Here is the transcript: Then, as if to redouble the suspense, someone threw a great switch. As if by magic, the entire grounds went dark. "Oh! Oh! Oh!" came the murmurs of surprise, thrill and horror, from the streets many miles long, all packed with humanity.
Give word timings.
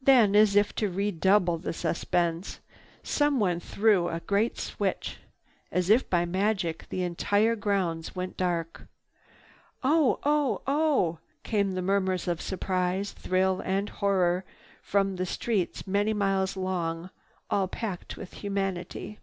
Then, 0.00 0.34
as 0.34 0.56
if 0.56 0.74
to 0.76 0.88
redouble 0.88 1.58
the 1.58 1.74
suspense, 1.74 2.60
someone 3.02 3.60
threw 3.60 4.08
a 4.08 4.20
great 4.20 4.56
switch. 4.58 5.18
As 5.70 5.90
if 5.90 6.08
by 6.08 6.24
magic, 6.24 6.86
the 6.88 7.02
entire 7.02 7.54
grounds 7.54 8.16
went 8.16 8.38
dark. 8.38 8.86
"Oh! 9.82 10.20
Oh! 10.24 10.62
Oh!" 10.66 11.18
came 11.42 11.72
the 11.72 11.82
murmurs 11.82 12.26
of 12.26 12.40
surprise, 12.40 13.12
thrill 13.12 13.60
and 13.60 13.90
horror, 13.90 14.46
from 14.80 15.16
the 15.16 15.26
streets 15.26 15.86
many 15.86 16.14
miles 16.14 16.56
long, 16.56 17.10
all 17.50 17.68
packed 17.68 18.16
with 18.16 18.32
humanity. 18.40 19.18